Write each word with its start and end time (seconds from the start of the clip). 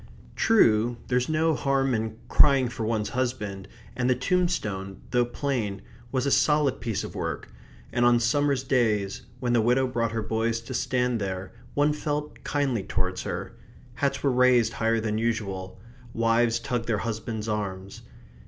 True, 0.35 0.97
there's 1.09 1.29
no 1.29 1.53
harm 1.53 1.93
in 1.93 2.17
crying 2.27 2.69
for 2.69 2.83
one's 2.83 3.09
husband, 3.09 3.67
and 3.95 4.09
the 4.09 4.15
tombstone, 4.15 4.99
though 5.11 5.25
plain, 5.25 5.83
was 6.11 6.25
a 6.25 6.31
solid 6.31 6.79
piece 6.81 7.03
of 7.03 7.13
work, 7.13 7.53
and 7.93 8.03
on 8.03 8.19
summer's 8.19 8.63
days 8.63 9.21
when 9.39 9.53
the 9.53 9.61
widow 9.61 9.85
brought 9.85 10.11
her 10.11 10.23
boys 10.23 10.59
to 10.61 10.73
stand 10.73 11.21
there 11.21 11.53
one 11.75 11.93
felt 11.93 12.43
kindly 12.43 12.81
towards 12.81 13.21
her. 13.21 13.55
Hats 13.93 14.23
were 14.23 14.31
raised 14.31 14.73
higher 14.73 14.99
than 14.99 15.19
usual; 15.19 15.79
wives 16.15 16.57
tugged 16.59 16.87
their 16.87 16.97
husbands' 17.05 17.47
arms. 17.47 18.01